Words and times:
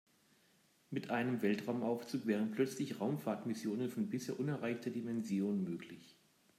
Mit 0.89 1.11
einem 1.11 1.43
Weltraumaufzug 1.43 2.25
wären 2.25 2.49
plötzlich 2.53 2.99
Raumfahrtmissionen 2.99 3.91
von 3.91 4.09
bisher 4.09 4.39
unerreichter 4.39 4.89
Dimension 4.89 5.63
möglich. 5.63 6.17